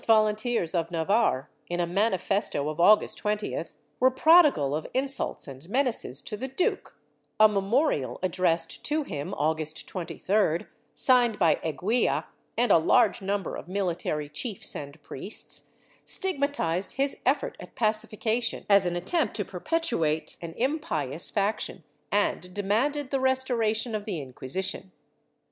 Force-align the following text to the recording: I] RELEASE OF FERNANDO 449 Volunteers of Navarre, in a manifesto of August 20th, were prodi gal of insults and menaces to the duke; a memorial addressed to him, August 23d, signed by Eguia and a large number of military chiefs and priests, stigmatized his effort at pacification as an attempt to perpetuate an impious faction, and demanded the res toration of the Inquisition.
I] 0.01 0.03
RELEASE 0.11 0.73
OF 0.73 0.87
FERNANDO 0.87 1.05
449 1.05 1.05
Volunteers 1.05 1.05
of 1.05 1.07
Navarre, 1.29 1.49
in 1.69 1.79
a 1.79 1.85
manifesto 1.93 2.69
of 2.69 2.79
August 2.79 3.19
20th, 3.21 3.75
were 3.99 4.09
prodi 4.09 4.55
gal 4.55 4.73
of 4.73 4.87
insults 4.95 5.47
and 5.47 5.69
menaces 5.69 6.23
to 6.23 6.35
the 6.35 6.47
duke; 6.47 6.95
a 7.39 7.47
memorial 7.47 8.17
addressed 8.23 8.83
to 8.85 9.03
him, 9.03 9.35
August 9.35 9.85
23d, 9.85 10.65
signed 10.95 11.37
by 11.37 11.59
Eguia 11.63 12.23
and 12.57 12.71
a 12.71 12.79
large 12.79 13.21
number 13.21 13.55
of 13.55 13.67
military 13.67 14.27
chiefs 14.27 14.75
and 14.75 14.99
priests, 15.03 15.69
stigmatized 16.03 16.93
his 16.93 17.17
effort 17.23 17.55
at 17.59 17.75
pacification 17.75 18.65
as 18.67 18.87
an 18.87 18.95
attempt 18.95 19.35
to 19.35 19.45
perpetuate 19.45 20.35
an 20.41 20.55
impious 20.57 21.29
faction, 21.29 21.83
and 22.11 22.55
demanded 22.55 23.11
the 23.11 23.19
res 23.19 23.43
toration 23.45 23.93
of 23.93 24.05
the 24.05 24.19
Inquisition. 24.19 24.91